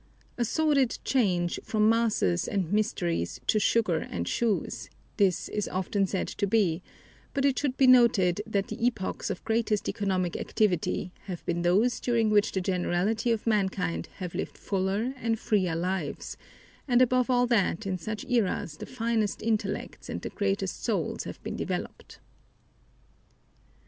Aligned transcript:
A 0.35 0.43
sordid 0.43 0.97
change, 1.05 1.59
from 1.63 1.87
masses 1.87 2.47
and 2.47 2.73
mysteries 2.73 3.39
to 3.45 3.59
sugar 3.59 3.99
and 3.99 4.27
shoes, 4.27 4.89
this 5.17 5.47
is 5.47 5.67
often 5.67 6.07
said 6.07 6.27
to 6.27 6.47
be, 6.47 6.81
but 7.35 7.45
it 7.45 7.59
should 7.59 7.77
be 7.77 7.85
noted 7.85 8.41
that 8.47 8.69
the 8.69 8.83
epochs 8.83 9.29
of 9.29 9.43
greatest 9.45 9.87
economic 9.87 10.35
activity 10.35 11.11
have 11.25 11.45
been 11.45 11.61
those 11.61 11.99
during 11.99 12.31
which 12.31 12.51
the 12.51 12.61
generality 12.61 13.31
of 13.31 13.45
mankind 13.45 14.09
have 14.15 14.33
lived 14.33 14.57
fuller 14.57 15.13
and 15.17 15.37
freer 15.37 15.75
lives, 15.75 16.35
and 16.87 16.99
above 16.99 17.29
all 17.29 17.45
that 17.45 17.85
in 17.85 17.99
such 17.99 18.25
eras 18.27 18.77
the 18.77 18.87
finest 18.87 19.43
intellects 19.43 20.09
and 20.09 20.23
the 20.23 20.29
grandest 20.29 20.83
souls 20.83 21.25
have 21.25 21.39
been 21.43 21.55
developed. 21.55 22.17